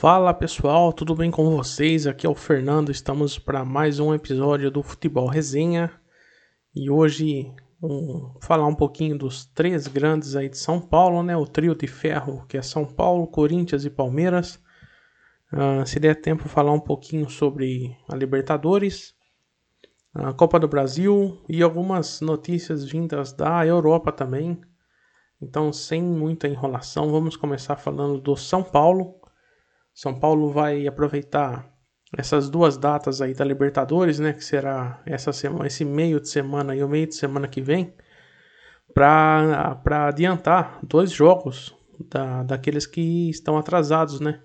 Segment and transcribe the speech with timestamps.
[0.00, 2.06] Fala pessoal, tudo bem com vocês?
[2.06, 5.90] Aqui é o Fernando, estamos para mais um episódio do Futebol Resenha
[6.72, 11.36] e hoje um, falar um pouquinho dos três grandes aí de São Paulo, né?
[11.36, 14.62] O trio de ferro que é São Paulo, Corinthians e Palmeiras.
[15.52, 19.16] Uh, se der tempo, falar um pouquinho sobre a Libertadores,
[20.14, 24.60] a Copa do Brasil e algumas notícias vindas da Europa também.
[25.42, 29.17] Então, sem muita enrolação, vamos começar falando do São Paulo.
[29.98, 31.74] São Paulo vai aproveitar
[32.16, 36.72] essas duas datas aí da Libertadores, né, que será essa semana, esse meio de semana
[36.76, 37.92] e o meio de semana que vem,
[38.94, 41.76] para adiantar dois jogos
[42.08, 44.40] da, daqueles que estão atrasados, né?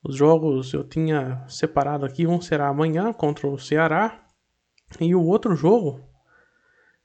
[0.00, 4.24] Os jogos eu tinha separado aqui, um será amanhã contra o Ceará
[5.00, 6.08] e o outro jogo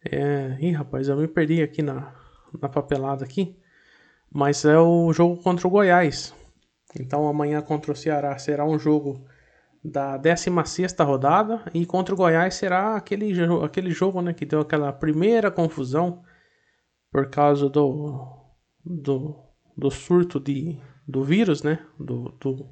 [0.05, 2.13] é, ih, rapaz, eu me perdi aqui na,
[2.61, 3.57] na papelada aqui,
[4.31, 6.35] mas é o jogo contra o Goiás.
[6.99, 9.25] Então amanhã contra o Ceará será um jogo
[9.83, 14.93] da 16 rodada e contra o Goiás será aquele, aquele jogo né, que deu aquela
[14.93, 16.23] primeira confusão
[17.11, 18.27] por causa do,
[18.83, 19.35] do,
[19.77, 21.85] do surto de, do vírus, né?
[21.99, 22.69] Do, do,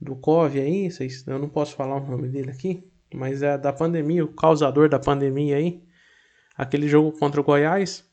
[0.00, 3.72] do COVID aí, vocês, eu não posso falar o nome dele aqui, mas é da
[3.72, 5.84] pandemia, o causador da pandemia aí.
[6.56, 8.05] Aquele jogo contra o Goiás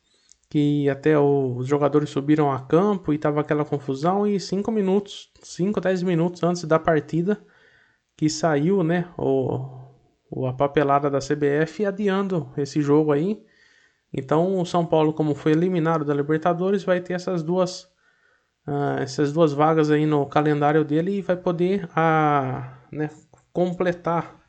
[0.54, 5.82] que até os jogadores subiram a campo e tava aquela confusão e 5 minutos, 5,
[5.82, 7.44] 10 minutos antes da partida
[8.16, 9.68] que saiu, né, o,
[10.30, 13.44] o a papelada da CBF adiando esse jogo aí.
[14.14, 17.86] Então o São Paulo, como foi eliminado da Libertadores, vai ter essas duas
[18.68, 23.10] uh, essas duas vagas aí no calendário dele e vai poder uh, né,
[23.52, 24.40] completar,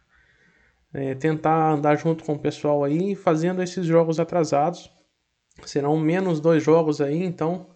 [0.93, 4.93] é, tentar andar junto com o pessoal aí, fazendo esses jogos atrasados
[5.63, 7.69] Serão menos dois jogos aí, então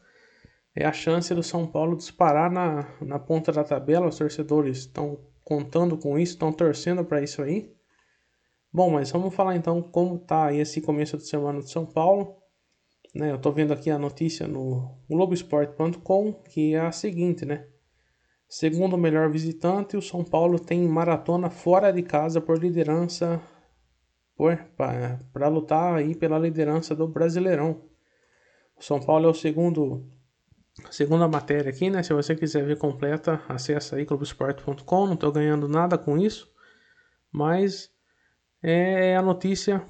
[0.74, 4.08] é a chance do São Paulo disparar na, na ponta da tabela.
[4.08, 7.74] Os torcedores estão contando com isso, estão torcendo para isso aí.
[8.72, 12.36] Bom, mas vamos falar então como tá esse começo de semana de São Paulo.
[13.14, 17.66] Né, eu estou vendo aqui a notícia no Globoesporte.com que é a seguinte, né?
[18.46, 23.40] Segundo o melhor visitante, o São Paulo tem maratona fora de casa por liderança
[25.32, 27.82] para lutar aí pela liderança do Brasileirão.
[28.78, 30.06] O São Paulo é o segundo
[30.90, 32.02] segunda matéria aqui, né?
[32.04, 35.06] Se você quiser ver completa, acessa aí clubesport.com.
[35.06, 36.48] Não estou ganhando nada com isso,
[37.32, 37.90] mas
[38.62, 39.82] é a notícia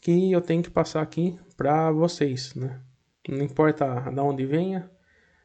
[0.00, 2.80] que eu tenho que passar aqui para vocês, né?
[3.28, 4.90] Não importa de onde venha,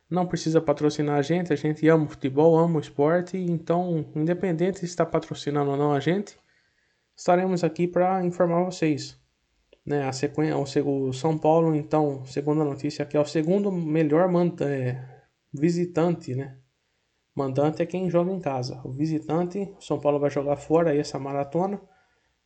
[0.10, 4.80] não precisa patrocinar a gente, a gente ama o futebol, ama o esporte, então independente
[4.80, 6.38] se está patrocinando ou não a gente,
[7.20, 9.20] estaremos aqui para informar vocês.
[9.86, 14.30] Né, a sequência, o, São Paulo, então, segundo a notícia aqui, é o segundo melhor
[14.62, 15.04] é,
[15.54, 16.58] visitante, né?
[17.36, 18.80] Mandante é quem joga em casa.
[18.86, 21.82] O visitante, o São Paulo vai jogar fora aí essa maratona.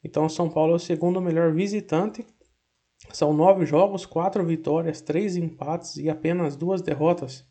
[0.03, 2.25] Então, o São Paulo é o segundo melhor visitante.
[3.11, 7.45] São nove jogos, quatro vitórias, três empates e apenas duas derrotas.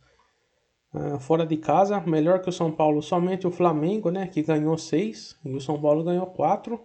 [0.94, 4.76] Uh, fora de casa, melhor que o São Paulo, somente o Flamengo, né, que ganhou
[4.76, 6.80] seis e o São Paulo ganhou quatro.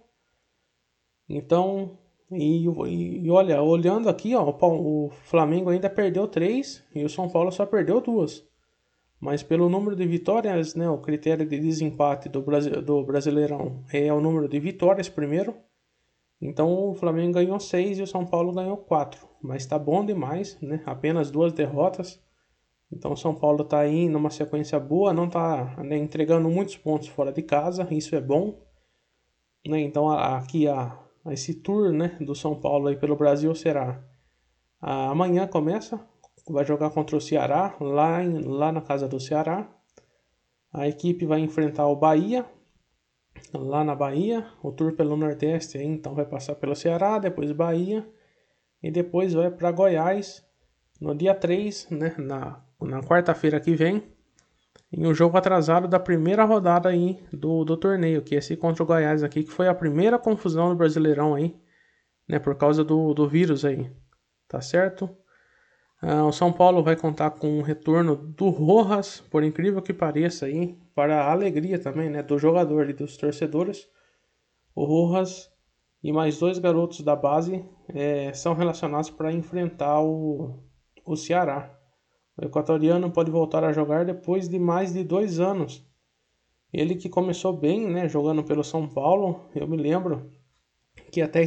[1.28, 1.98] Então,
[2.30, 7.50] e, e, olha, olhando aqui, ó, o Flamengo ainda perdeu três e o São Paulo
[7.50, 8.46] só perdeu duas.
[9.20, 14.12] Mas pelo número de vitórias, né, o critério de desempate do, Brasil, do Brasileirão é
[14.12, 15.56] o número de vitórias primeiro.
[16.40, 19.26] Então o Flamengo ganhou seis e o São Paulo ganhou quatro.
[19.42, 20.82] Mas está bom demais, né?
[20.86, 22.22] Apenas duas derrotas.
[22.92, 27.08] Então o São Paulo está aí numa sequência boa, não está né, entregando muitos pontos
[27.08, 28.62] fora de casa, isso é bom.
[29.66, 29.80] Né?
[29.80, 30.96] Então aqui a,
[31.26, 34.02] esse tour né, do São Paulo aí pelo Brasil será
[34.80, 36.00] amanhã começa,
[36.48, 39.68] vai jogar contra o Ceará, lá, em, lá na casa do Ceará.
[40.72, 42.46] A equipe vai enfrentar o Bahia,
[43.52, 44.46] lá na Bahia.
[44.62, 48.06] O tour pelo Nordeste aí, então vai passar pelo Ceará, depois Bahia
[48.82, 50.46] e depois vai para Goiás
[51.00, 54.02] no dia 3, né, na, na quarta-feira que vem
[54.92, 58.82] em um jogo atrasado da primeira rodada aí do, do torneio, que é esse contra
[58.82, 61.54] o Goiás aqui, que foi a primeira confusão do Brasileirão aí,
[62.26, 63.90] né, por causa do, do vírus aí,
[64.46, 65.08] tá certo?
[66.00, 70.46] Ah, o São Paulo vai contar com o retorno do Rojas, por incrível que pareça
[70.46, 73.88] aí, para a alegria também, né, do jogador e dos torcedores.
[74.74, 75.50] O Rojas
[76.02, 80.62] e mais dois garotos da base é, são relacionados para enfrentar o,
[81.04, 81.77] o Ceará.
[82.40, 85.84] O equatoriano pode voltar a jogar depois de mais de dois anos.
[86.72, 90.30] Ele que começou bem, né, jogando pelo São Paulo, eu me lembro
[91.10, 91.42] que até,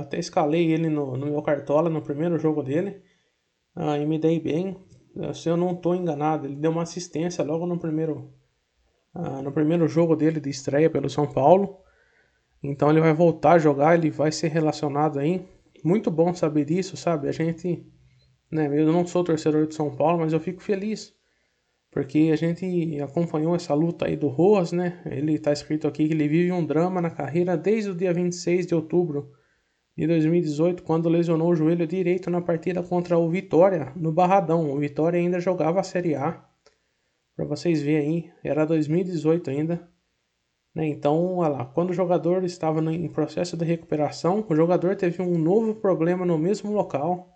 [0.00, 3.02] até escalei ele no, no meu cartola no primeiro jogo dele
[3.76, 4.76] ah, e me dei bem.
[5.34, 8.32] Se eu não estou enganado, ele deu uma assistência logo no primeiro,
[9.14, 11.76] uh, no primeiro jogo dele de estreia pelo São Paulo.
[12.62, 15.46] Então ele vai voltar a jogar, ele vai ser relacionado aí.
[15.84, 17.28] Muito bom saber disso, sabe?
[17.28, 17.84] A gente,
[18.52, 21.14] né, eu não sou torcedor de São Paulo, mas eu fico feliz.
[21.90, 25.02] Porque a gente acompanhou essa luta aí do Roas, né?
[25.06, 28.66] Ele tá escrito aqui que ele vive um drama na carreira desde o dia 26
[28.66, 29.32] de outubro
[29.96, 34.70] de 2018, quando lesionou o joelho direito na partida contra o Vitória, no Barradão.
[34.70, 36.42] O Vitória ainda jogava a Série A.
[37.36, 39.88] Para vocês verem aí, era 2018 ainda.
[40.74, 40.86] Né?
[40.88, 45.36] Então, olha lá, quando o jogador estava em processo de recuperação, o jogador teve um
[45.38, 47.31] novo problema no mesmo local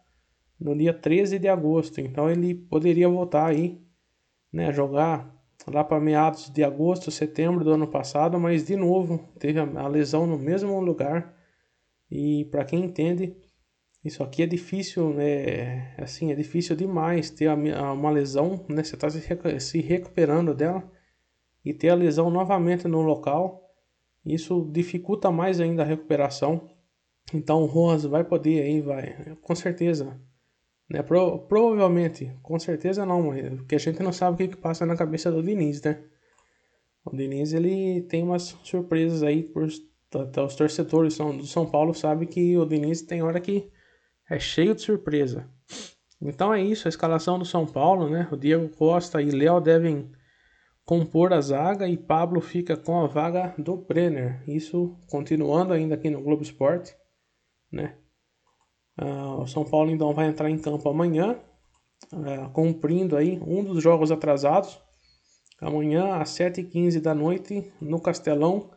[0.58, 2.00] no dia 13 de agosto.
[2.00, 3.80] Então, ele poderia voltar aí,
[4.52, 5.34] né, jogar
[5.66, 10.26] lá para meados de agosto, setembro do ano passado, mas de novo teve a lesão
[10.26, 11.36] no mesmo lugar
[12.10, 13.36] e para quem entende,
[14.04, 18.84] isso aqui é difícil, é, assim, é difícil demais ter uma lesão, né?
[18.84, 20.88] Você está se recuperando dela
[21.64, 23.68] e ter a lesão novamente no local,
[24.24, 26.68] isso dificulta mais ainda a recuperação.
[27.34, 30.20] Então o Rojas vai poder aí, vai, com certeza,
[30.88, 31.02] né?
[31.02, 34.96] Pro, provavelmente, com certeza não, porque a gente não sabe o que, que passa na
[34.96, 36.02] cabeça do Diniz, né?
[37.04, 39.68] O Diniz ele tem umas surpresas aí por
[40.14, 43.70] até os torcedores do São Paulo sabem que o Diniz tem hora que
[44.30, 45.48] é cheio de surpresa.
[46.20, 48.28] Então é isso, a escalação do São Paulo, né?
[48.32, 50.10] O Diego Costa e Léo devem
[50.84, 54.42] compor a zaga e Pablo fica com a vaga do Brenner.
[54.48, 56.96] Isso continuando ainda aqui no Globo Esporte,
[57.70, 57.96] né?
[59.00, 61.38] Uh, o São Paulo então vai entrar em campo amanhã,
[62.12, 64.80] uh, cumprindo aí um dos jogos atrasados.
[65.60, 68.70] Amanhã às 7h15 da noite no Castelão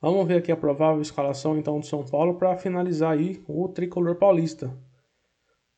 [0.00, 4.14] Vamos ver aqui a provável escalação então do São Paulo para finalizar aí o tricolor
[4.14, 4.72] paulista.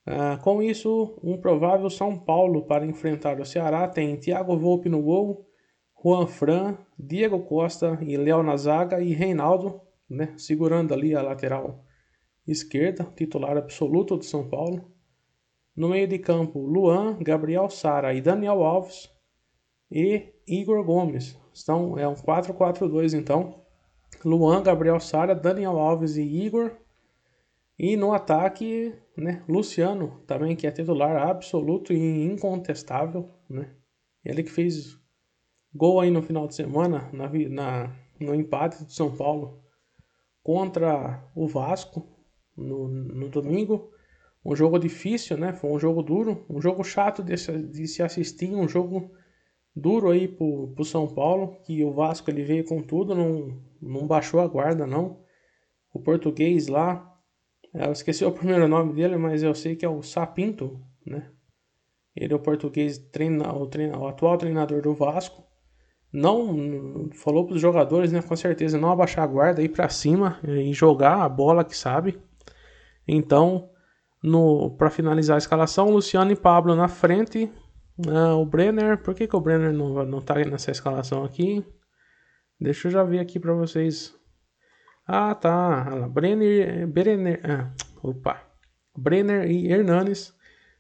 [0.07, 5.01] Ah, com isso, um provável São Paulo para enfrentar o Ceará tem Thiago Volpe no
[5.01, 5.47] gol,
[6.03, 11.83] Juan Fran, Diego Costa e Léo na zaga e Reinaldo, né, segurando ali a lateral
[12.53, 14.91] esquerda, titular absoluto do São Paulo.
[15.77, 19.11] No meio de campo, Luan, Gabriel Sara e Daniel Alves
[19.91, 21.39] e Igor Gomes.
[21.63, 23.63] Então é um 4-4-2 então.
[24.25, 26.77] Luan, Gabriel Sara, Daniel Alves e Igor.
[27.79, 33.75] E no ataque, né, Luciano, também que é titular absoluto e incontestável, né?
[34.23, 34.99] Ele que fez
[35.75, 39.65] gol aí no final de semana na, na no empate do São Paulo
[40.43, 42.07] contra o Vasco
[42.61, 43.91] no, no domingo.
[44.45, 45.53] Um jogo difícil, né?
[45.53, 49.11] Foi um jogo duro, um jogo chato de, de se assistir, um jogo
[49.75, 54.07] duro aí pro, pro São Paulo, que o Vasco ele veio com tudo, não, não
[54.07, 55.21] baixou a guarda não.
[55.93, 57.07] O português lá,
[57.75, 61.31] eu esqueci o primeiro nome dele, mas eu sei que é o Sapinto, né?
[62.15, 65.45] Ele é o português, treina, o, treina, o atual treinador do Vasco.
[66.13, 68.21] Não falou para os jogadores, né?
[68.21, 72.21] Com certeza não abaixar a guarda, ir para cima e jogar a bola que sabe.
[73.13, 73.69] Então,
[74.79, 77.53] para finalizar a escalação, Luciano e Pablo na frente,
[78.09, 81.65] ah, o Brenner, por que, que o Brenner não, não tá nessa escalação aqui?
[82.61, 84.15] Deixa eu já ver aqui para vocês.
[85.05, 86.09] Ah, tá.
[86.09, 88.41] Brenner, Brenner, ah, opa.
[88.97, 90.33] Brenner e Hernanes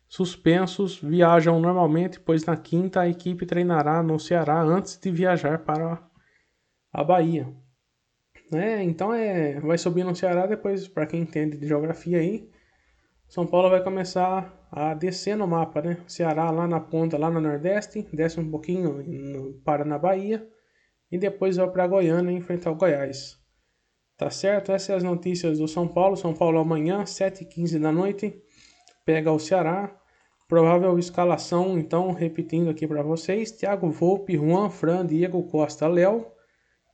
[0.06, 6.00] suspensos viajam normalmente, pois na quinta a equipe treinará no Ceará antes de viajar para
[6.92, 7.52] a Bahia.
[8.52, 12.50] É, então é, vai subir no Ceará depois, para quem entende de geografia aí,
[13.28, 15.98] São Paulo vai começar a descer no mapa, né?
[16.08, 20.46] Ceará lá na ponta, lá no Nordeste, desce um pouquinho, no, para na Bahia
[21.12, 23.38] e depois vai para Goiânia enfrentar o Goiás.
[24.16, 24.72] Tá certo?
[24.72, 26.16] Essas são as notícias do São Paulo.
[26.16, 28.34] São Paulo amanhã, 7h15 da noite,
[29.04, 29.96] pega o Ceará.
[30.46, 36.26] Provável escalação, então, repetindo aqui para vocês: Thiago Volpe, Juan Fran, Diego Costa, Léo,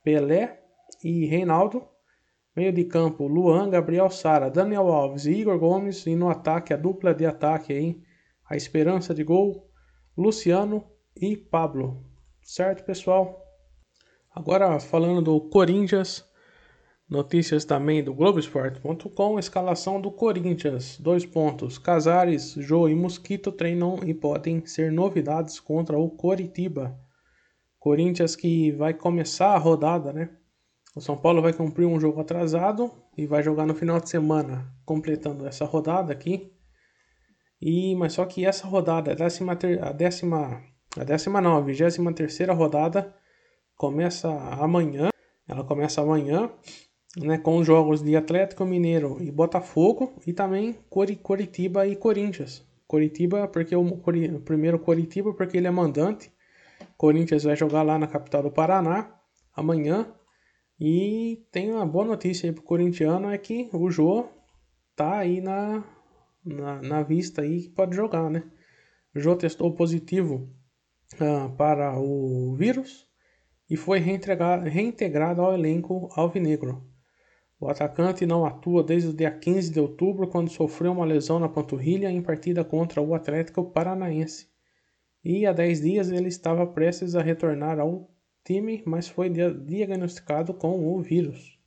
[0.03, 0.66] Pelé
[1.07, 1.87] e Reinaldo.
[2.53, 6.05] Meio de campo, Luan, Gabriel Sara, Daniel Alves e Igor Gomes.
[6.05, 8.01] E no ataque, a dupla de ataque aí,
[8.49, 9.69] a esperança de gol,
[10.17, 10.83] Luciano
[11.15, 12.03] e Pablo.
[12.41, 13.41] Certo, pessoal?
[14.35, 16.25] Agora falando do Corinthians,
[17.09, 24.13] notícias também do Globoesporte.com, escalação do Corinthians, dois pontos, Casares, Jô e Mosquito treinam e
[24.13, 26.99] podem ser novidades contra o Coritiba.
[27.79, 30.29] Corinthians que vai começar a rodada, né?
[30.97, 34.73] O São Paulo vai cumprir um jogo atrasado e vai jogar no final de semana,
[34.83, 36.51] completando essa rodada aqui.
[37.61, 40.59] E mas só que essa rodada, a décima, ter, a décima,
[40.97, 43.15] a décima não, a vigésima terceira rodada
[43.75, 45.09] começa amanhã.
[45.47, 46.49] Ela começa amanhã,
[47.15, 52.65] né, com os jogos de Atlético Mineiro e Botafogo e também Coritiba e Corinthians.
[52.87, 54.01] Coritiba porque o,
[54.43, 56.31] primeiro Coritiba porque ele é mandante
[56.97, 59.11] Corinthians vai jogar lá na capital do Paraná
[59.55, 60.07] amanhã.
[60.79, 64.27] E tem uma boa notícia aí pro corintiano é que o Jô
[64.95, 65.83] tá aí na,
[66.45, 68.43] na, na vista aí que pode jogar, né?
[69.15, 70.47] O Jô testou positivo
[71.15, 73.07] uh, para o vírus
[73.67, 76.85] e foi reintegrado ao elenco alvinegro.
[77.59, 81.49] O atacante não atua desde o dia 15 de outubro, quando sofreu uma lesão na
[81.49, 84.47] panturrilha em partida contra o Atlético Paranaense.
[85.23, 88.11] E há 10 dias ele estava prestes a retornar ao
[88.47, 91.59] time, mas foi diagnosticado com o vírus.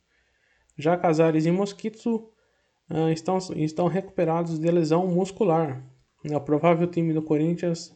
[0.75, 2.33] Já Casares e Mosquito
[2.89, 5.85] uh, estão, estão recuperados de lesão muscular.
[6.25, 7.95] O provável time do Corinthians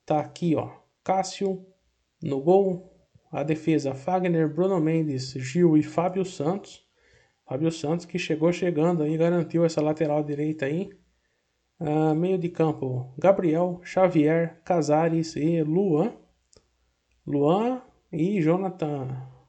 [0.00, 0.72] está aqui, ó.
[1.04, 1.64] Cássio
[2.20, 2.92] no gol,
[3.30, 6.84] a defesa Fagner, Bruno Mendes, Gil e Fábio Santos.
[7.46, 10.90] Fábio Santos que chegou chegando aí, garantiu essa lateral direita aí.
[11.78, 16.12] Uh, meio de campo, Gabriel, Xavier, Casares e Luan.
[17.26, 19.08] Luan e Jonathan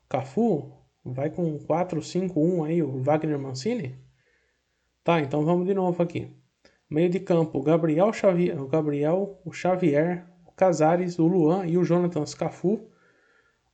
[0.09, 0.71] Cafu.
[1.03, 3.97] Vai com 4-5-1 aí o Wagner Mancini.
[5.03, 6.31] Tá, então vamos de novo aqui.
[6.89, 11.83] Meio de campo, Gabriel Xavier, o Gabriel, o Xavier, o Casares, o Luan e o
[11.83, 12.87] Jonathan Cafu.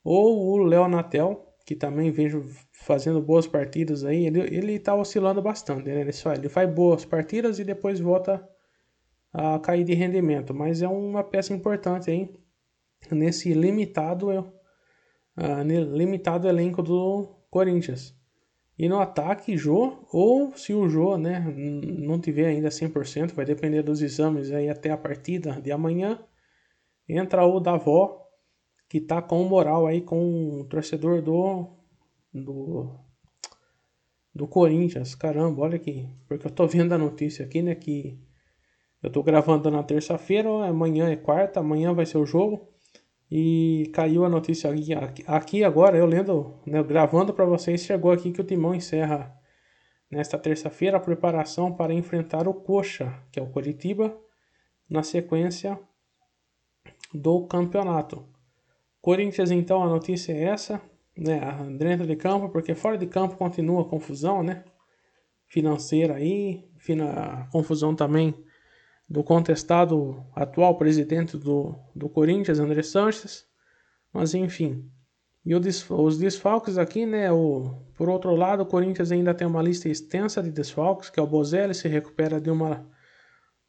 [0.03, 5.89] Ou o Leonatel, que também vejo fazendo boas partidas aí, ele, ele tá oscilando bastante,
[5.89, 6.00] né?
[6.00, 8.48] Ele, só, ele faz boas partidas e depois volta
[9.34, 12.34] a cair de rendimento, mas é uma peça importante aí
[13.12, 14.32] nesse limitado,
[15.38, 18.17] uh, limitado elenco do Corinthians.
[18.77, 23.82] E no ataque, Jô, ou se o Jô né, não tiver ainda 100%, vai depender
[23.82, 26.20] dos exames aí até a partida de amanhã,
[27.10, 28.24] entra o Davó,
[28.88, 31.67] que tá com moral aí com o torcedor do
[32.32, 33.00] do
[34.34, 35.15] do Corinthians.
[35.15, 38.20] Caramba, olha aqui, porque eu tô vendo a notícia aqui, né, que
[39.01, 42.67] eu tô gravando na terça-feira, amanhã é quarta, amanhã vai ser o jogo.
[43.30, 44.94] E caiu a notícia aqui,
[45.28, 49.36] aqui agora, eu lendo, né, gravando para vocês, chegou aqui que o Timão encerra
[50.10, 54.18] nesta terça-feira a preparação para enfrentar o Coxa, que é o Coritiba,
[54.90, 55.78] na sequência
[57.14, 58.26] do campeonato.
[59.02, 60.82] Corinthians, então, a notícia é essa,
[61.18, 61.40] né?
[61.78, 64.64] Dentro de campo, porque fora de campo continua a confusão, né?
[65.48, 68.34] Financeira aí, fina, confusão também
[69.10, 73.46] do contestado atual presidente do, do Corinthians, André Sanches.
[74.14, 74.90] Mas enfim.
[75.46, 77.32] E os desfalques aqui, né?
[77.32, 81.24] O, por outro lado, o Corinthians ainda tem uma lista extensa de desfalques, que é
[81.24, 82.86] o Bozelli se recupera de uma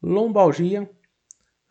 [0.03, 0.89] lombalgia.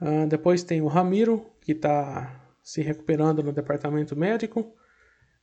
[0.00, 4.75] Uh, depois tem o Ramiro, que está se recuperando no departamento médico,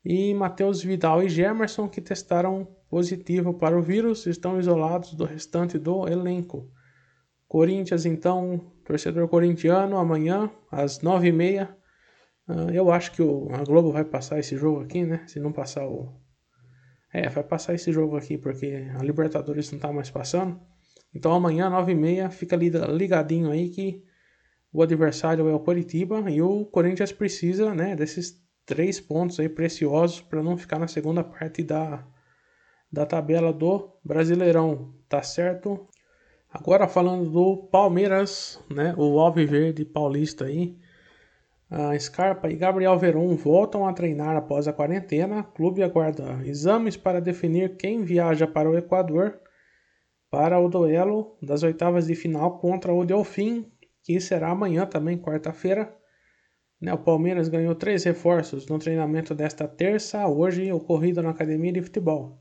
[0.03, 5.77] e Matheus Vidal e Gemerson, que testaram positivo para o vírus, estão isolados do restante
[5.77, 6.72] do elenco.
[7.55, 11.74] Corinthians, então, torcedor corintiano, amanhã, às nove e meia.
[12.45, 15.24] Uh, eu acho que o, a Globo vai passar esse jogo aqui, né?
[15.25, 16.13] Se não passar o.
[17.13, 20.59] É, vai passar esse jogo aqui, porque a Libertadores não tá mais passando.
[21.13, 24.03] Então amanhã, nove e meia, fica ligadinho aí que
[24.74, 30.19] o adversário é o Coritiba e o Corinthians precisa né, desses três pontos aí preciosos
[30.19, 32.05] para não ficar na segunda parte da,
[32.91, 35.88] da tabela do Brasileirão, tá certo?
[36.57, 40.77] Agora falando do Palmeiras, né, o Alviverde Paulista aí,
[41.69, 45.41] a Scarpa e Gabriel Veron voltam a treinar após a quarentena.
[45.41, 49.38] O clube aguarda exames para definir quem viaja para o Equador
[50.31, 53.69] para o duelo das oitavas de final contra o Delfim
[54.01, 55.93] que será amanhã também, quarta-feira.
[56.79, 61.81] Né, o Palmeiras ganhou três reforços no treinamento desta terça, hoje ocorrido na academia de
[61.81, 62.39] futebol.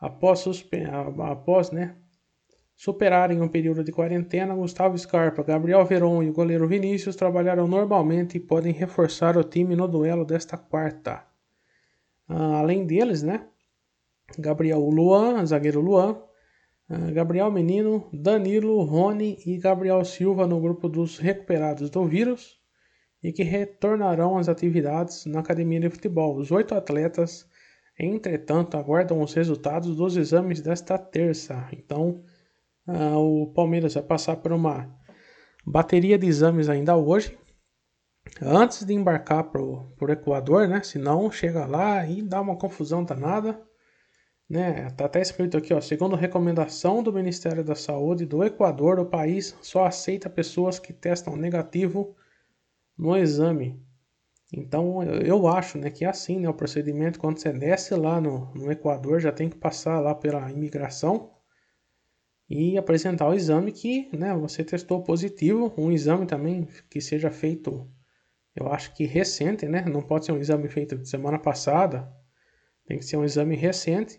[0.00, 0.42] Após,
[1.18, 1.96] após né,
[2.76, 8.36] superarem um período de quarentena, Gustavo Scarpa, Gabriel Veron e o goleiro Vinícius trabalharam normalmente
[8.36, 11.24] e podem reforçar o time no duelo desta quarta.
[12.28, 13.46] Ah, além deles, né,
[14.38, 16.20] Gabriel Luan, zagueiro Luan,
[16.90, 22.60] ah, Gabriel Menino, Danilo, Rony e Gabriel Silva no grupo dos recuperados do vírus
[23.22, 26.36] e que retornarão às atividades na academia de futebol.
[26.36, 27.48] Os oito atletas,
[27.98, 31.66] entretanto, aguardam os resultados dos exames desta terça.
[31.72, 32.22] Então,
[32.86, 34.88] uh, o Palmeiras vai passar por uma
[35.66, 37.36] bateria de exames ainda hoje,
[38.40, 40.82] antes de embarcar para o Equador, né?
[40.82, 43.60] Senão chega lá e dá uma confusão danada.
[44.48, 44.88] Né?
[44.90, 49.56] Tá até escrito aqui, ó, segundo recomendação do Ministério da Saúde do Equador, o país
[49.60, 52.14] só aceita pessoas que testam negativo
[52.96, 53.84] no exame.
[54.52, 58.54] Então eu acho, né, que é assim, né, o procedimento quando você desce lá no,
[58.54, 61.35] no Equador já tem que passar lá pela imigração
[62.48, 67.88] e apresentar o exame que, né, você testou positivo, um exame também que seja feito
[68.56, 69.84] eu acho que recente, né?
[69.84, 72.10] Não pode ser um exame feito de semana passada,
[72.86, 74.18] tem que ser um exame recente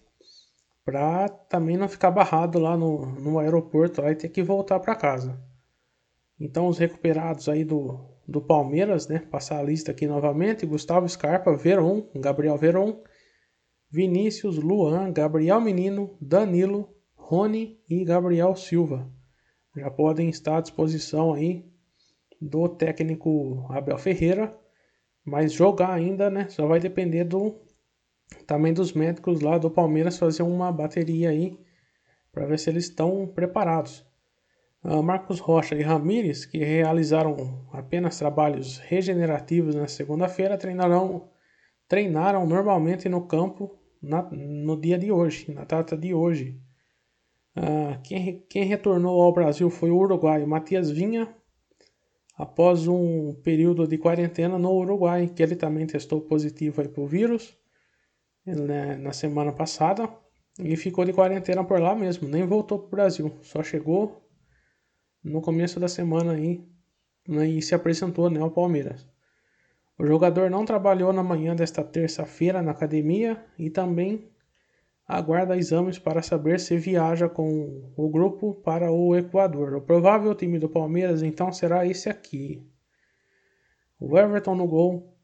[0.86, 4.96] para também não ficar barrado lá no, no aeroporto lá e ter que voltar para
[4.96, 5.42] casa.
[6.40, 9.20] Então os recuperados aí do, do Palmeiras, né?
[9.20, 13.02] Passar a lista aqui novamente: Gustavo Scarpa, Veron, Gabriel Veron,
[13.90, 16.96] Vinícius, Luan, Gabriel Menino, Danilo,
[17.30, 19.12] Rony e Gabriel Silva.
[19.76, 21.70] Já podem estar à disposição aí
[22.40, 24.58] do técnico Abel Ferreira,
[25.26, 26.48] mas jogar ainda, né?
[26.48, 27.60] Só vai depender do
[28.46, 31.60] também dos médicos lá do Palmeiras fazer uma bateria aí
[32.32, 34.06] para ver se eles estão preparados.
[34.82, 41.30] Uh, Marcos Rocha e Ramires, que realizaram apenas trabalhos regenerativos na segunda-feira, treinarão
[41.90, 46.58] treinaram normalmente no campo na, no dia de hoje, na data de hoje.
[47.58, 51.28] Uh, quem, quem retornou ao Brasil foi o uruguaio Matias Vinha,
[52.38, 57.58] após um período de quarentena no Uruguai, que ele também testou positivo para o vírus
[58.46, 60.08] né, na semana passada
[60.60, 64.24] e ficou de quarentena por lá mesmo, nem voltou para o Brasil, só chegou
[65.24, 66.64] no começo da semana aí
[67.28, 69.08] né, e se apresentou né, ao Palmeiras.
[69.98, 74.30] O jogador não trabalhou na manhã desta terça-feira na academia e também
[75.08, 79.76] aguarda exames para saber se viaja com o grupo para o Equador.
[79.76, 82.62] O provável time do Palmeiras então será esse aqui:
[84.00, 85.16] o Everton no gol,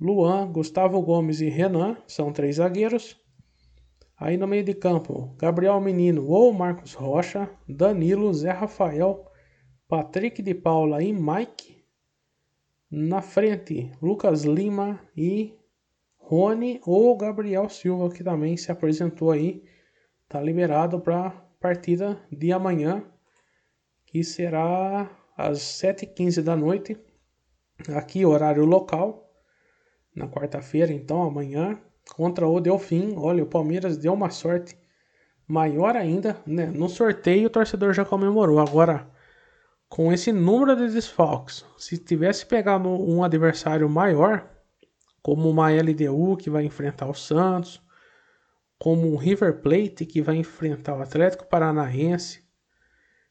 [0.00, 3.20] Luan, Gustavo Gomes e Renan são três zagueiros.
[4.18, 9.30] Aí no meio de campo, Gabriel Menino ou Marcos Rocha, Danilo, Zé Rafael,
[9.88, 11.84] Patrick de Paula e Mike.
[12.90, 15.54] Na frente, Lucas Lima e
[16.28, 19.62] Rony ou Gabriel Silva, que também se apresentou aí.
[20.24, 21.30] Está liberado para a
[21.60, 23.04] partida de amanhã,
[24.06, 26.98] que será às 7h15 da noite,
[27.94, 29.30] aqui horário local,
[30.16, 31.78] na quarta-feira, então amanhã,
[32.16, 33.14] contra o Delfim.
[33.16, 34.76] Olha, o Palmeiras deu uma sorte
[35.46, 36.66] maior ainda, né?
[36.66, 38.58] No sorteio o torcedor já comemorou.
[38.58, 39.08] Agora,
[39.88, 44.55] com esse número de desfalques, se tivesse pegado um adversário maior,
[45.26, 47.82] como uma LDU que vai enfrentar o Santos,
[48.78, 52.44] como um River Plate que vai enfrentar o Atlético Paranaense,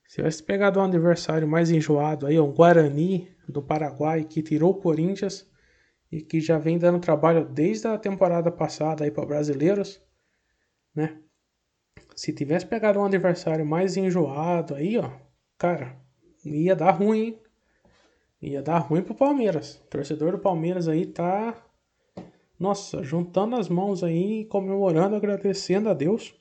[0.06, 4.82] se tivesse pegado um adversário mais enjoado aí, um Guarani do Paraguai que tirou o
[4.82, 5.50] Corinthians
[6.12, 10.02] e que já vem dando trabalho desde a temporada passada aí para brasileiros,
[10.94, 11.18] né?
[12.14, 15.12] Se tivesse pegado um adversário mais enjoado aí, ó,
[15.58, 15.96] cara,
[16.44, 17.42] ia dar ruim, hein?
[18.42, 19.78] Ia dar ruim pro Palmeiras.
[19.78, 21.65] O torcedor do Palmeiras aí tá.
[22.60, 26.34] Nossa, juntando as mãos aí, comemorando, agradecendo a Deus.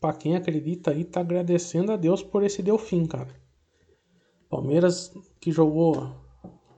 [0.00, 3.34] Pra quem acredita aí, tá agradecendo a Deus por esse Delfim, cara.
[4.48, 6.14] Palmeiras que jogou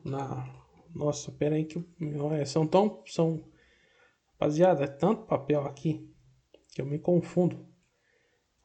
[0.04, 0.48] na.
[0.94, 1.84] Nossa, pera aí que.
[2.18, 3.02] Olha, são tão.
[3.06, 3.44] São.
[4.32, 6.08] Rapaziada, é tanto papel aqui
[6.72, 7.66] que eu me confundo.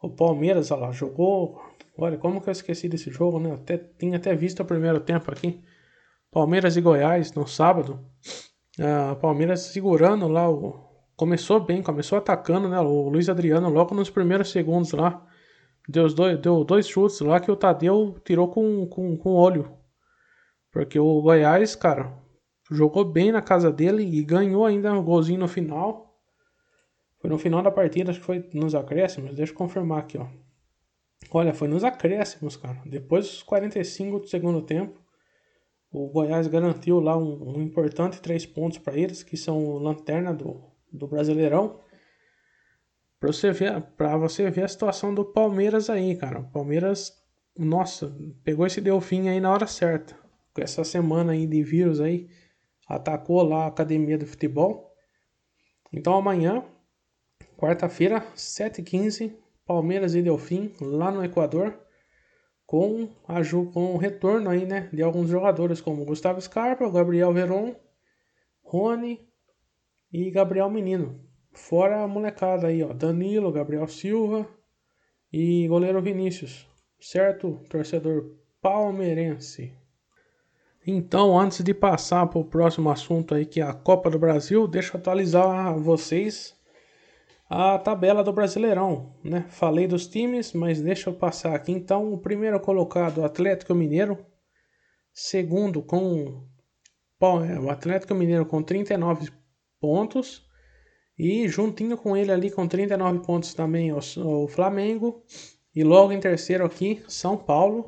[0.02, 1.60] O Palmeiras, olha lá, jogou
[1.98, 3.54] Olha, como que eu esqueci desse jogo, né?
[3.54, 5.64] Até, tinha até visto o primeiro tempo aqui.
[6.32, 8.04] Palmeiras e Goiás no sábado.
[8.80, 10.92] Uh, Palmeiras segurando lá o.
[11.16, 12.80] Começou bem, começou atacando, né?
[12.80, 15.26] O Luiz Adriano logo nos primeiros segundos lá.
[15.88, 19.78] Deu dois, deu dois chutes lá que o Tadeu tirou com, com, com olho.
[20.72, 22.18] Porque o Goiás, cara,
[22.72, 26.20] jogou bem na casa dele e ganhou ainda um golzinho no final.
[27.20, 29.36] Foi no final da partida, acho que foi nos acréscimos.
[29.36, 30.28] Deixa eu confirmar aqui, ó.
[31.32, 32.82] Olha, foi nos acréscimos, cara.
[32.86, 35.00] Depois dos 45 do segundo tempo,
[35.94, 40.60] o Goiás garantiu lá um, um importante três pontos para eles, que são lanterna do,
[40.92, 41.80] do Brasileirão.
[43.20, 46.40] Para você, ver, pra você ver a situação do Palmeiras aí, cara.
[46.40, 47.14] O Palmeiras,
[47.56, 48.12] nossa,
[48.44, 50.18] pegou esse Delfim aí na hora certa.
[50.58, 52.28] Essa semana aí de vírus aí,
[52.88, 54.96] atacou lá a academia do futebol.
[55.92, 56.66] Então amanhã,
[57.56, 61.80] quarta-feira, 7h15, Palmeiras e Delfim lá no Equador
[62.74, 63.36] com, a,
[63.72, 67.76] com o retorno aí, né, de alguns jogadores como Gustavo Scarpa, Gabriel Veron,
[68.64, 69.30] Rony
[70.12, 71.20] e Gabriel Menino.
[71.52, 74.50] Fora a molecada aí, ó, Danilo, Gabriel Silva
[75.32, 76.68] e goleiro Vinícius.
[77.00, 79.72] Certo, torcedor palmeirense?
[80.84, 84.68] Então, antes de passar para o próximo assunto aí, que é a Copa do Brasil,
[84.68, 86.56] deixa eu atualizar vocês
[87.54, 89.46] a tabela do Brasileirão, né?
[89.50, 91.72] Falei dos times, mas deixa eu passar aqui.
[91.72, 94.26] Então, o primeiro colocado, Atlético Mineiro.
[95.14, 96.48] Segundo, com
[97.22, 99.32] é, o Atlético Mineiro com 39
[99.80, 100.48] pontos.
[101.18, 105.24] E juntinho com ele ali com 39 pontos também o, o Flamengo.
[105.76, 107.88] E logo em terceiro aqui, São Paulo.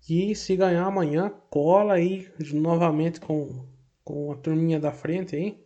[0.00, 3.66] Que se ganhar amanhã, cola aí novamente com
[4.04, 5.65] com a turminha da frente aí.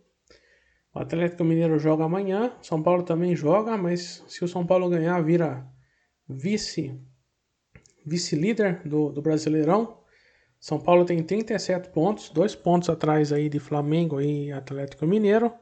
[0.93, 5.21] O Atlético Mineiro joga amanhã, São Paulo também joga, mas se o São Paulo ganhar,
[5.23, 5.65] vira
[6.27, 6.99] vice
[8.05, 9.99] vice-líder do, do Brasileirão.
[10.59, 15.53] São Paulo tem 37 pontos, dois pontos atrás aí de Flamengo e Atlético Mineiro.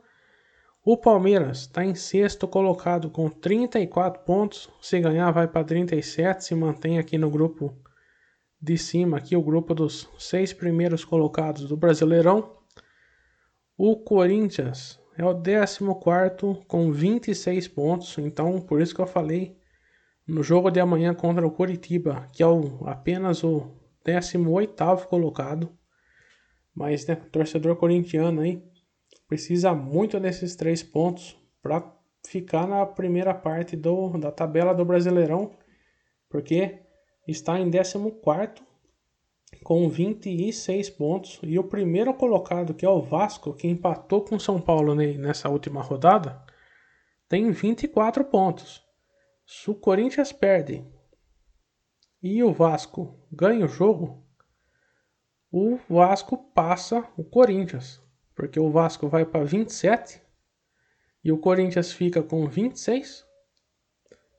[0.84, 4.70] O Palmeiras está em sexto colocado com 34 pontos.
[4.82, 7.78] Se ganhar, vai para 37, se mantém aqui no grupo
[8.62, 12.58] de cima, aqui o grupo dos seis primeiros colocados do Brasileirão.
[13.78, 19.58] O Corinthians é o 14 com 26 pontos, então por isso que eu falei
[20.25, 23.69] no jogo de amanhã contra o Coritiba, que é o, apenas o
[24.05, 25.69] 18 colocado.
[26.73, 28.63] Mas, né, torcedor corintiano aí
[29.27, 31.84] precisa muito desses três pontos para
[32.25, 35.51] ficar na primeira parte do, da tabela do Brasileirão,
[36.29, 36.79] porque
[37.27, 37.99] está em 14
[39.64, 44.60] com 26 pontos e o primeiro colocado, que é o Vasco, que empatou com São
[44.60, 46.42] Paulo nessa última rodada,
[47.28, 48.84] tem 24 pontos.
[49.46, 50.84] Se o Corinthians perde
[52.22, 54.24] e o Vasco ganha o jogo,
[55.52, 58.02] o Vasco passa o Corinthians,
[58.36, 60.22] porque o Vasco vai para 27
[61.24, 63.26] e o Corinthians fica com 26.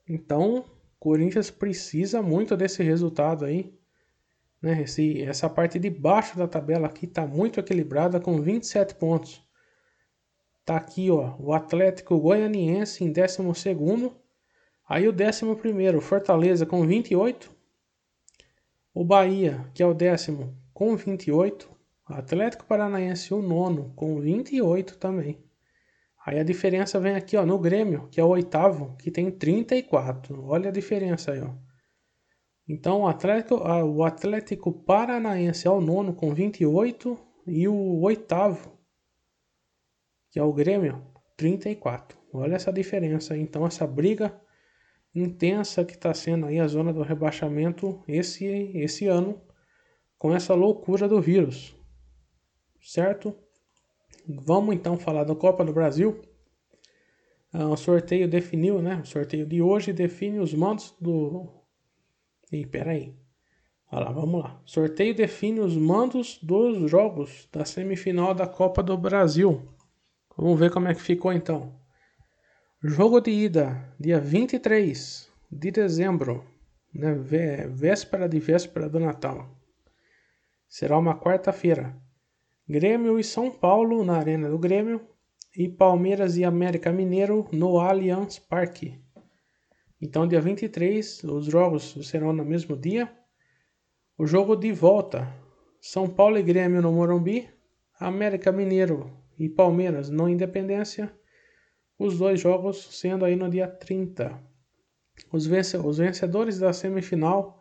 [0.09, 0.65] Então, o
[0.99, 3.77] Corinthians precisa muito desse resultado aí.
[4.63, 4.83] Né?
[4.83, 9.43] Esse, essa parte de baixo da tabela aqui está muito equilibrada com 27 pontos.
[10.65, 13.39] Tá aqui, ó, o Atlético Goianiense em 12
[14.89, 17.61] Aí o 11 Fortaleza com 28
[18.93, 21.71] o Bahia, que é o décimo, com 28.
[22.07, 25.39] Atlético Paranaense, o nono, com 28 também.
[26.27, 30.45] Aí a diferença vem aqui ó, no Grêmio, que é o oitavo, que tem 34.
[30.45, 31.41] Olha a diferença aí.
[31.41, 31.51] Ó.
[32.73, 38.79] Então o Atlético, o Atlético Paranaense é o nono com 28 e o oitavo,
[40.31, 41.05] que é o Grêmio,
[41.37, 42.17] 34.
[42.33, 43.37] Olha essa diferença.
[43.37, 44.41] Então essa briga
[45.13, 49.43] intensa que está sendo aí a zona do rebaixamento esse, esse ano
[50.17, 51.75] com essa loucura do vírus,
[52.81, 53.37] certo?
[54.29, 56.23] Vamos então falar da Copa do Brasil.
[57.53, 59.01] Ah, o sorteio definiu, né?
[59.03, 61.60] O sorteio de hoje define os mandos do.
[62.53, 63.15] Ih, peraí.
[63.93, 64.61] Olha lá, vamos lá.
[64.65, 69.69] Sorteio define os mandos dos jogos da semifinal da Copa do Brasil.
[70.37, 71.75] Vamos ver como é que ficou então.
[72.83, 76.45] Jogo de ida, dia 23 de dezembro,
[76.95, 77.15] né,
[77.69, 79.49] véspera de véspera do Natal.
[80.69, 81.95] Será uma quarta-feira.
[82.69, 85.01] Grêmio e São Paulo na Arena do Grêmio
[85.57, 88.99] e Palmeiras e América Mineiro no Allianz Parque.
[90.01, 93.13] Então, dia 23, os jogos serão no mesmo dia.
[94.17, 95.33] O jogo de volta:
[95.81, 97.49] São Paulo e Grêmio no Morumbi,
[97.99, 101.13] América Mineiro e Palmeiras no Independência
[102.01, 104.43] os dois jogos sendo aí no dia 30.
[105.31, 107.61] Os, vencedores da semifinal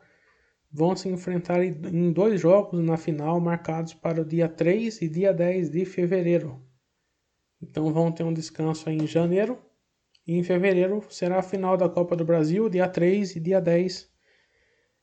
[0.72, 5.34] vão se enfrentar em dois jogos na final marcados para o dia 3 e dia
[5.34, 6.64] 10 de fevereiro.
[7.62, 9.60] Então vão ter um descanso em janeiro
[10.30, 14.08] e em fevereiro será a final da Copa do Brasil, dia 3 e dia 10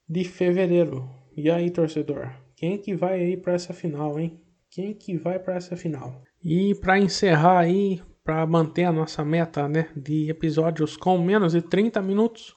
[0.08, 1.10] de fevereiro.
[1.36, 4.40] E aí, torcedor, quem que vai aí para essa final, hein?
[4.70, 6.22] Quem que vai para essa final?
[6.44, 11.60] E para encerrar aí, para manter a nossa meta né, de episódios com menos de
[11.60, 12.54] 30 minutos.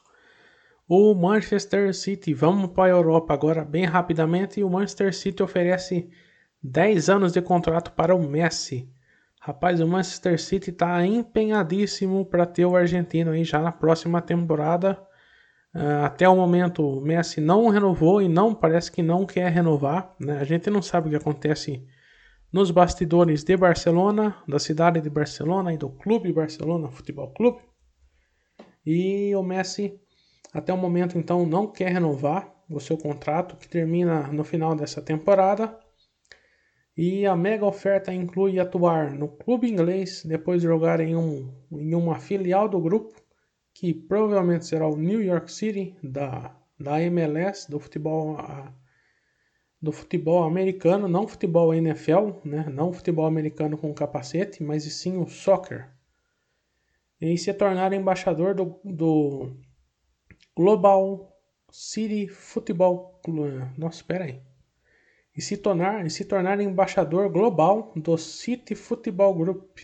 [0.88, 4.64] O Manchester City, vamos para a Europa agora bem rapidamente.
[4.64, 6.08] O Manchester City oferece
[6.62, 8.94] 10 anos de contrato para o Messi.
[9.50, 15.02] Rapaz, o Manchester City está empenhadíssimo para ter o argentino aí já na próxima temporada.
[15.74, 20.16] Uh, até o momento, o Messi não renovou e não parece que não quer renovar.
[20.20, 20.38] Né?
[20.38, 21.84] A gente não sabe o que acontece
[22.54, 27.58] nos bastidores de Barcelona, da cidade de Barcelona e do Clube Barcelona Futebol Clube.
[28.86, 30.00] E o Messi,
[30.54, 35.02] até o momento, então, não quer renovar o seu contrato, que termina no final dessa
[35.02, 35.76] temporada.
[37.02, 42.20] E a mega oferta inclui atuar no clube inglês, depois jogar em, um, em uma
[42.20, 43.16] filial do grupo,
[43.74, 48.36] que provavelmente será o New York City da, da MLS, do futebol
[49.82, 52.66] do futebol americano, não futebol NFL, né?
[52.70, 55.90] não futebol americano com capacete, mas sim o soccer.
[57.22, 59.56] E se tornar embaixador do, do
[60.54, 61.34] Global
[61.72, 63.70] City Football Club.
[63.78, 64.49] Nossa, espera aí.
[65.40, 69.80] E se tornar, e se tornar embaixador global do City Football Group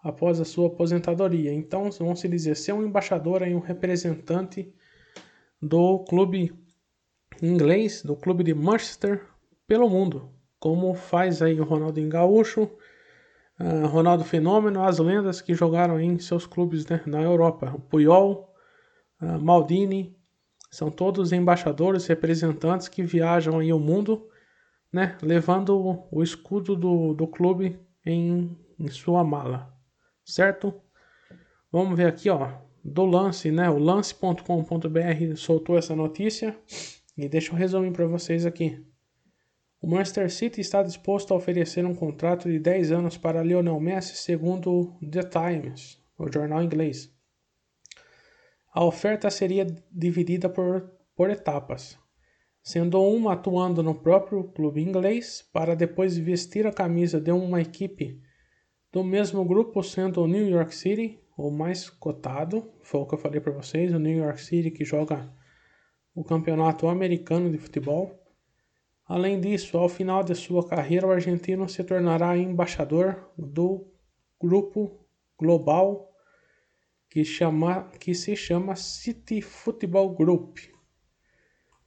[0.00, 1.52] após a sua aposentadoria.
[1.52, 4.72] Então, vamos se dizer, ser um embaixador e um representante
[5.60, 6.56] do clube
[7.42, 9.26] inglês do clube de Manchester
[9.66, 10.30] pelo mundo.
[10.60, 12.70] como faz aí o Ronaldinho Gaúcho,
[13.58, 17.72] uh, Ronaldo Fenômeno, as lendas que jogaram em seus clubes né, na Europa.
[17.74, 18.54] O Puyol,
[19.20, 20.16] uh, Maldini,
[20.70, 24.29] são todos embaixadores, representantes que viajam aí o mundo,
[24.92, 29.72] né, levando o escudo do, do clube em, em sua mala,
[30.24, 30.80] certo?
[31.70, 33.68] Vamos ver aqui, ó, do lance, né?
[33.70, 36.58] O lance.com.br soltou essa notícia
[37.16, 38.84] e deixa eu resumir para vocês aqui.
[39.80, 44.16] O Manchester City está disposto a oferecer um contrato de 10 anos para Lionel Messi,
[44.16, 47.10] segundo The Times, o jornal inglês.
[48.72, 51.98] A oferta seria dividida por, por etapas,
[52.62, 58.20] sendo uma atuando no próprio clube inglês para depois vestir a camisa de uma equipe
[58.92, 63.18] do mesmo grupo, sendo o New York City o mais cotado, foi o que eu
[63.18, 65.32] falei para vocês, o New York City que joga
[66.14, 68.18] o campeonato americano de futebol.
[69.06, 73.86] Além disso, ao final de sua carreira, o argentino se tornará embaixador do
[74.40, 75.04] grupo
[75.38, 76.12] global
[77.08, 80.58] que, chama, que se chama City Football Group.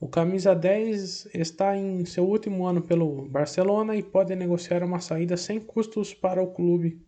[0.03, 5.37] O camisa 10 está em seu último ano pelo Barcelona e pode negociar uma saída
[5.37, 7.01] sem custos para o clube,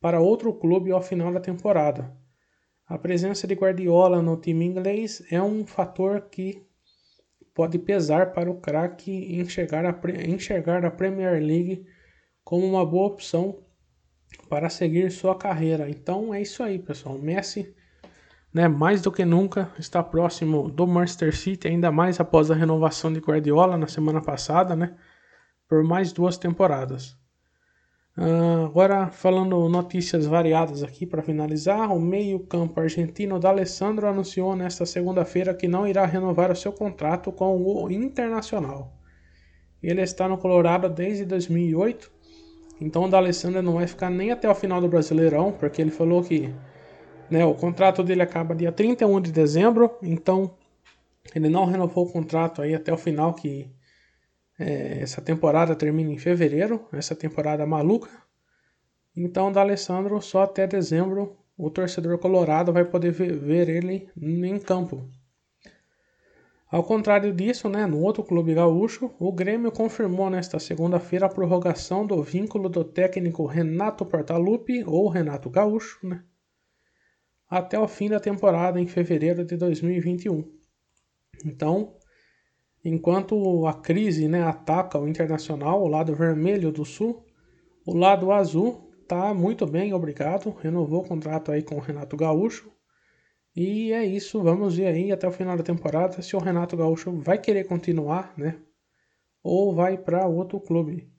[0.00, 2.10] para outro clube ao final da temporada.
[2.86, 6.66] A presença de Guardiola no time inglês é um fator que
[7.52, 9.84] pode pesar para o craque enxergar
[10.26, 11.84] enxergar a Premier League
[12.42, 13.62] como uma boa opção
[14.48, 15.90] para seguir sua carreira.
[15.90, 17.18] Então é isso aí, pessoal.
[17.18, 17.74] Messi,
[18.52, 23.12] né, mais do que nunca, está próximo do Manchester City, ainda mais após a renovação
[23.12, 24.94] de Guardiola na semana passada, né,
[25.68, 27.16] por mais duas temporadas.
[28.16, 35.54] Uh, agora falando notícias variadas aqui para finalizar, o meio-campo argentino D'Alessandro anunciou nesta segunda-feira
[35.54, 38.92] que não irá renovar o seu contrato com o Internacional.
[39.82, 42.12] Ele está no Colorado desde 2008,
[42.82, 46.22] então o D'Alessandro não vai ficar nem até o final do Brasileirão, porque ele falou
[46.22, 46.54] que
[47.32, 50.54] né, o contrato dele acaba dia 31 de dezembro, então
[51.34, 53.70] ele não renovou o contrato aí até o final que
[54.58, 58.10] é, essa temporada termina em fevereiro, essa temporada maluca.
[59.16, 64.58] Então, da Alessandro, só até dezembro o torcedor colorado vai poder ver, ver ele em
[64.58, 65.08] campo.
[66.70, 72.06] Ao contrário disso, né, no outro clube gaúcho, o Grêmio confirmou nesta segunda-feira a prorrogação
[72.06, 76.22] do vínculo do técnico Renato Portaluppi, ou Renato Gaúcho, né,
[77.58, 80.44] até o fim da temporada em fevereiro de 2021.
[81.44, 81.96] Então,
[82.84, 87.24] Enquanto a crise né, ataca o internacional, o lado vermelho do sul,
[87.86, 90.50] o lado azul tá muito bem, obrigado.
[90.50, 92.72] Renovou o contrato aí com o Renato Gaúcho.
[93.54, 97.12] E é isso, vamos ver aí até o final da temporada se o Renato Gaúcho
[97.20, 98.58] vai querer continuar, né?
[99.42, 101.11] Ou vai para outro clube.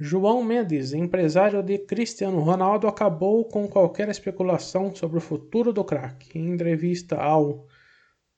[0.00, 6.38] João Mendes, empresário de Cristiano Ronaldo, acabou com qualquer especulação sobre o futuro do craque.
[6.38, 7.66] Em entrevista ao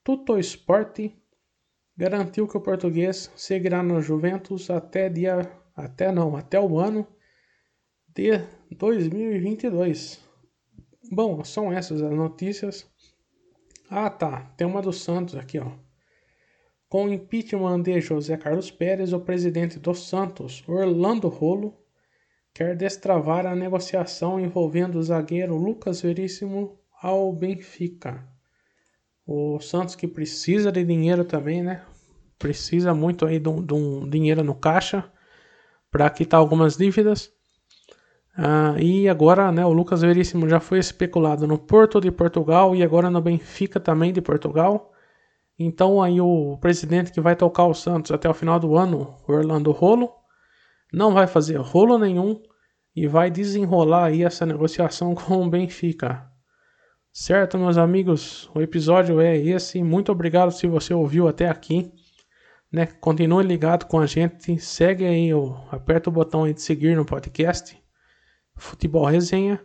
[0.02, 1.10] Tuto Sport,
[1.94, 7.06] garantiu que o português seguirá no Juventus até dia até não, até o ano
[8.08, 10.18] de 2022.
[11.12, 12.90] Bom, são essas as notícias.
[13.88, 15.72] Ah, tá, tem uma do Santos aqui, ó.
[16.90, 21.72] Com o impeachment de José Carlos Pérez, o presidente do Santos, Orlando Rolo,
[22.52, 28.26] quer destravar a negociação envolvendo o zagueiro Lucas Veríssimo ao Benfica.
[29.24, 31.84] O Santos que precisa de dinheiro também, né?
[32.36, 35.08] Precisa muito aí de um, de um dinheiro no caixa
[35.92, 37.30] para quitar algumas dívidas.
[38.36, 42.82] Ah, e agora, né, o Lucas Veríssimo já foi especulado no Porto de Portugal e
[42.82, 44.90] agora no Benfica também de Portugal.
[45.62, 49.70] Então aí o presidente que vai tocar o Santos até o final do ano, Orlando
[49.72, 50.10] Rolo,
[50.90, 52.40] não vai fazer rolo nenhum
[52.96, 56.26] e vai desenrolar aí essa negociação com o Benfica.
[57.12, 59.82] Certo, meus amigos, o episódio é esse.
[59.82, 61.92] Muito obrigado se você ouviu até aqui.
[62.72, 62.86] Né?
[62.86, 67.04] Continue ligado com a gente, segue aí, ó, aperta o botão aí de seguir no
[67.04, 67.76] podcast
[68.56, 69.60] Futebol Resenha.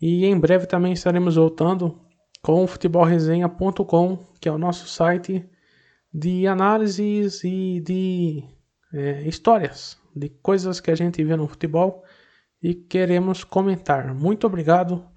[0.00, 2.00] E em breve também estaremos voltando
[2.42, 5.48] com futebolresenha.com, que é o nosso site
[6.12, 8.44] de análises e de
[8.92, 12.04] é, histórias, de coisas que a gente vê no futebol
[12.62, 14.14] e queremos comentar.
[14.14, 15.10] Muito obrigado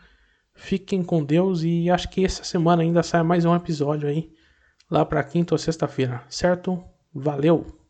[0.56, 4.32] Fiquem com Deus e acho que essa semana ainda sai mais um episódio aí,
[4.90, 6.82] lá para quinta ou sexta-feira, certo?
[7.14, 7.85] Valeu!